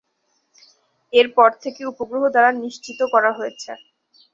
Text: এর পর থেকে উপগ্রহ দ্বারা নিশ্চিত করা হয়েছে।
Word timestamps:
এর 1.13 1.27
পর 1.35 1.49
থেকে 1.63 1.81
উপগ্রহ 1.91 2.23
দ্বারা 2.33 2.49
নিশ্চিত 2.63 2.99
করা 3.13 3.31
হয়েছে। 3.37 3.71